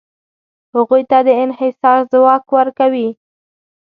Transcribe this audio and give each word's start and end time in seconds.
هغوی 0.75 1.01
ته 1.09 1.17
د 1.27 1.29
انحصار 1.43 1.99
ځواک 2.11 2.43
ورکوي. 2.57 3.07